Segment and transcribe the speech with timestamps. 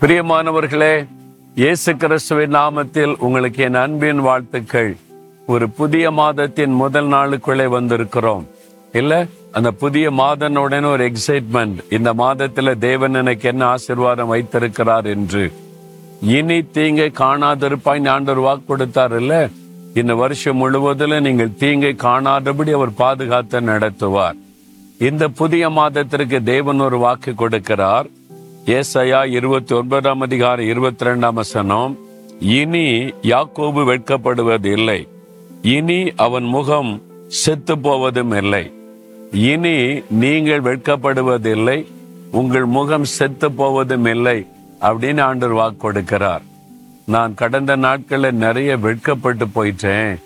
[0.00, 1.06] பிரியமானவர்களே
[1.54, 4.96] இயேசு கிறிஸ்துவின் நாமத்தில் உங்களுக்கு என் அன்பின் வாழ்த்துக்கள்.
[5.46, 8.44] ஒரு புதிய மாதத்தின் முதல் நாளுக்குள்ளே வந்திருக்கிறோம்.
[8.92, 15.52] இல்ல அந்த புதிய மாதனுடன் ஒரு எக்ஸைட்மெண்ட் இந்த மாதத்துல தேவன் எனக்கு என்ன ஆசீர்வாதம் வைத்திருக்கிறார் என்று.
[16.22, 19.48] இனி தீங்கை காணாதிருப்பாய் ஆண்டவர் வாக்கு கொடுத்தார் இல்ல?
[19.94, 24.38] இந்த வருஷம் முழுவதிலும் நீங்கள் தீங்கை காணாதபடி அவர் பாதுகாத்து நடத்துவார்.
[24.98, 28.06] இந்த புதிய மாதத்திற்கு தேவன் ஒரு வாக்கு கொடுக்கிறார்.
[28.68, 31.98] ஏசையா இருபத்தி ஒன்பதாம் அதிகாரம் இருபத்தி ரெண்டாம் வசனம்.
[32.40, 35.08] இனி யாக்கோபு வெட்கப்படுவது இல்லை
[35.62, 38.72] இனி அவன் முகம் செத்து போவதும் இல்லை.
[39.32, 41.86] இனி நீங்கள் வெட்கப்படுவதில்லை.
[42.30, 44.46] உங்கள் முகம் செத்து போவதும் இல்லை
[44.80, 46.44] அப்படின்னு ஆண்டவர் வாக்கு கொடுக்கிறார்.
[47.06, 50.18] நான் கடந்த நாட்களில் நிறைய வெட்கப்பட்டு போயிட்டேன்.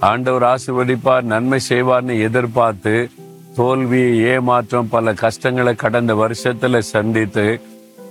[0.00, 3.10] ஆண்டவர் ஆசிர்வதிப்பார் நன்மை செய்வார்னு எதிர்பார்த்து
[3.54, 7.60] தோல்வி ஏமாற்றம் பல கஷ்டங்களை கடந்த வருஷத்துல சந்தித்து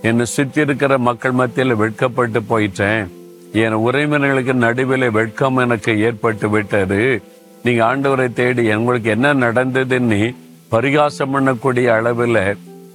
[0.06, 3.08] என்னை சுற்றி இருக்கிற மக்கள் மத்தியில் வெட்கப்பட்டு போயிட்டேன்.
[3.54, 7.22] என் உறவினர்களுக்கு நடுவில் வெட்கம் எனக்கு ஏற்பட்டு விட்டது.
[7.64, 10.36] நீங்க ஆண்டவரை தேடி உங்களுக்கு என்ன நடந்ததுன்னு
[10.70, 12.42] பரிகாசம் பண்ணக்கூடிய அளவில்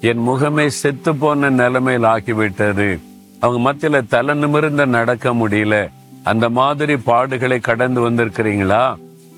[0.00, 2.98] என் முகமே செத்து போன நிலைமையில் ஆகிவிட்டது.
[3.41, 5.75] அவங்க மத்தியில தலை நிமிர்ந்து நடக்க முடியல.
[6.22, 8.84] அந்த மாதிரி பாடுகளை கடந்து வந்திருக்கிறீங்களா?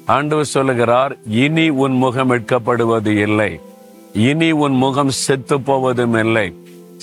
[0.07, 3.61] ஆண்டவர் சொல்லுகிறார் இனி உன் முகம் வெட்கப்படுவது இல்லை.
[4.13, 6.49] இனி உன் முகம் செத்து போவதும் இல்லை.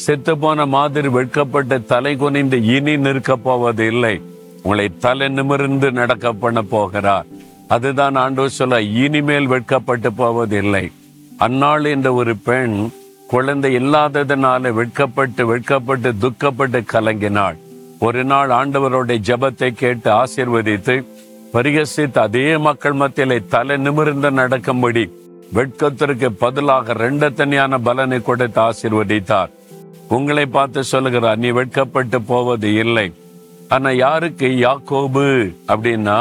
[0.04, 4.16] செத்துப்போன மாதிரி வெட்கப்பட்டு தலை குனிந்து இனி நிற்க போவது இல்லை
[4.64, 7.28] உங்களை தலை நிமிர்ந்து நடக்க பண்ண போகிறார்.
[7.68, 10.86] அதுதான் ஆண்டவர் சொல்ல இனிமேல் வெட்கப்பட்டு போவதில்லை.
[11.46, 12.78] அந்நாள் என்ற ஒரு பெண்
[13.28, 17.58] குழந்தை இல்லாததுனால வெட்கப்பட்டு வெட்கப்பட்டு துக்கப்பட்டு கலங்கினாள்.
[18.08, 20.96] ஒரு நாள் ஆண்டவருடைய ஜெபத்தை கேட்டு ஆசிர்வதித்து
[21.54, 25.04] பரிகசித்து அதே மக்கள் மத்தியிலே தலை நிமிர்ந்து நடக்கும்படி
[25.54, 29.54] வெட்கத்திற்கு பதிலாக ரெண்டு தனியான பலனை கொடுத்து ஆசிர்வதித்தார்.
[30.16, 33.08] உங்களை பார்த்து சொல்லுகிறார் நீ வெட்கப்பட்டு போவது இல்லை.
[33.68, 34.48] ஆனா யாருக்கு?
[34.68, 35.26] யாக்கோபு.
[35.72, 36.20] அப்படின்னா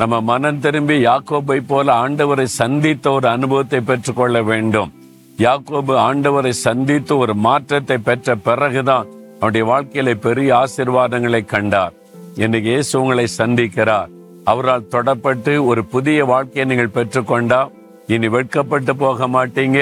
[0.00, 4.92] நம்ம மனம் திரும்பி யாக்கோபை போல ஆண்டவரை சந்தித்த ஒரு அனுபவத்தை பெற்றுக்கொள்ள வேண்டும்.
[5.38, 9.08] யாக்கோபு ஆண்டவரை சந்தித்து ஒரு மாற்றத்தை பெற்ற பிறகுதான்
[9.38, 11.94] அவருடைய வாழ்க்கையில பெரிய ஆசிர்வாதங்களை கண்டார்.
[12.36, 14.10] இன்னைக்கு இயேசு உங்களை சந்திக்கிறார்.
[14.44, 17.60] அவரால் தொடப்பட்டு ஒரு புதிய வாழ்க்கையை நீங்கள் பெற்றுக்கொண்டா
[18.06, 19.80] இனி வெட்கப்பட்டு போக மாட்டீங்க.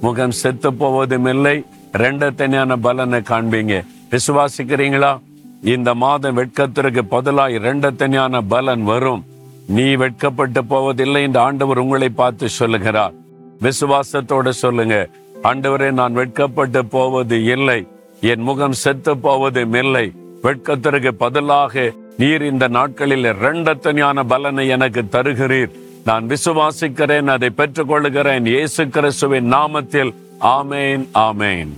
[0.00, 1.56] முகம் செத்து போவதும் இல்லை
[1.92, 3.84] ரெண்டு தனியான பலனை காண்பீங்க.
[4.10, 5.20] விசுவாசிக்கிறீங்களா?
[5.62, 9.24] இந்த மாதம் வெட்கத்திற்கு பதிலாய் ரெண்டு தனியான பலன் வரும்.
[9.66, 13.12] நீ வெட்கப்பட்டு போவதில்லை என்று ஆண்டவர் உங்களை பார்த்து சொல்லுகிறார்.
[13.60, 15.08] விசுவாசத்தோட சொல்லுங்க.
[15.42, 17.86] ஆண்டவரே நான் வெட்கப்பட்டு போவது இல்லை.
[18.20, 20.12] என் முகம் செத்து போவதும் இல்லை.
[20.42, 25.70] வெட்கத்திற்கு பதிலாக நீர் இந்த நாட்களில் இரண்டத்தனியான பலனை எனக்கு தருகிறீர்.
[26.04, 31.71] நான் விசுவாசிக்கிறேன் அதை பெற்றுக்கொள்கிறேன் இயேசு கிறிஸ்துவின் நாமத்தில் ஆமேன் ஆமேன்